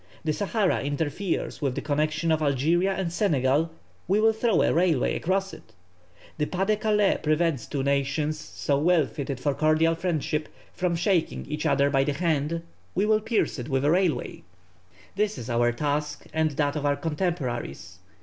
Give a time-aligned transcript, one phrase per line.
[0.23, 3.69] The Sahara interferes with the connexion of Algeria and Senegal;
[4.07, 5.73] we will throw a railway across it.
[6.39, 11.45] The Pas de Calais prevents two nations so well fitted for cordial friendship from shaking
[11.45, 12.63] each other by the hand;
[12.95, 14.41] we will pierce it with a railway!
[15.15, 17.99] This is our task and that of our contemporaries.